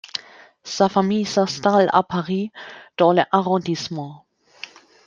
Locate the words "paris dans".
2.01-3.13